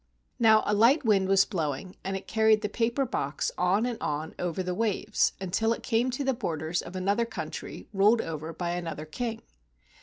[0.39, 4.33] Now a light wind was blowing, and it carried the paper box on and on
[4.39, 8.71] over the waves until it came to the borders of another country ruled over by
[8.71, 9.43] another King.